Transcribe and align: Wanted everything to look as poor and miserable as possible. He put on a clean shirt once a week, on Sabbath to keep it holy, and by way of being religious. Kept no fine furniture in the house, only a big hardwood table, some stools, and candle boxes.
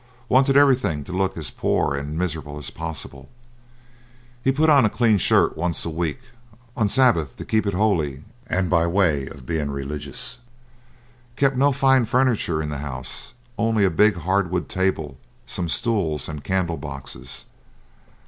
Wanted 0.29 0.57
everything 0.57 1.03
to 1.03 1.11
look 1.11 1.37
as 1.37 1.51
poor 1.51 1.93
and 1.93 2.17
miserable 2.17 2.57
as 2.57 2.71
possible. 2.71 3.29
He 4.43 4.51
put 4.51 4.67
on 4.67 4.83
a 4.83 4.89
clean 4.89 5.19
shirt 5.19 5.55
once 5.55 5.85
a 5.85 5.91
week, 5.91 6.19
on 6.75 6.87
Sabbath 6.87 7.35
to 7.37 7.45
keep 7.45 7.67
it 7.67 7.75
holy, 7.75 8.23
and 8.47 8.67
by 8.67 8.87
way 8.87 9.27
of 9.27 9.45
being 9.45 9.69
religious. 9.69 10.39
Kept 11.35 11.55
no 11.55 11.71
fine 11.71 12.05
furniture 12.05 12.63
in 12.63 12.69
the 12.69 12.79
house, 12.79 13.35
only 13.59 13.85
a 13.85 13.91
big 13.91 14.15
hardwood 14.15 14.67
table, 14.69 15.19
some 15.45 15.69
stools, 15.69 16.27
and 16.27 16.43
candle 16.43 16.77
boxes. 16.77 17.45